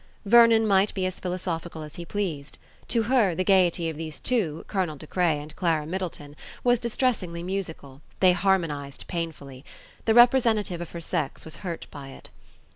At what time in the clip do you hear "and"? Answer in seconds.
5.39-5.55